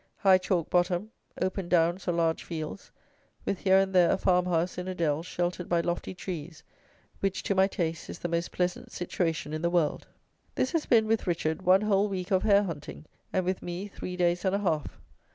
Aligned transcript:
High, 0.17 0.39
chalk 0.39 0.71
bottom, 0.71 1.11
open 1.43 1.69
downs 1.69 2.07
or 2.07 2.13
large 2.13 2.43
fields, 2.43 2.89
with 3.45 3.59
here 3.59 3.77
and 3.77 3.93
there 3.93 4.09
a 4.09 4.17
farmhouse 4.17 4.79
in 4.79 4.87
a 4.87 4.95
dell 4.95 5.21
sheltered 5.21 5.69
by 5.69 5.81
lofty 5.81 6.15
trees, 6.15 6.63
which, 7.19 7.43
to 7.43 7.53
my 7.53 7.67
taste, 7.67 8.09
is 8.09 8.17
the 8.17 8.27
most 8.27 8.51
pleasant 8.51 8.91
situation 8.91 9.53
in 9.53 9.61
the 9.61 9.69
world. 9.69 10.07
This 10.55 10.71
has 10.71 10.87
been, 10.87 11.05
with 11.05 11.27
Richard, 11.27 11.61
one 11.61 11.81
whole 11.81 12.09
week 12.09 12.31
of 12.31 12.41
hare 12.41 12.63
hunting, 12.63 13.05
and 13.31 13.45
with 13.45 13.61
me, 13.61 13.89
three 13.89 14.17
days 14.17 14.43
and 14.43 14.55
a 14.55 14.57
half. 14.57 14.99